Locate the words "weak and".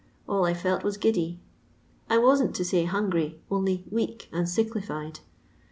3.91-4.47